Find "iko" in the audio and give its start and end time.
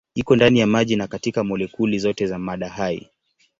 0.15-0.35